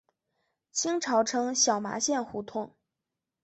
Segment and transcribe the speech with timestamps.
[0.71, 2.75] 清朝称小麻线胡同。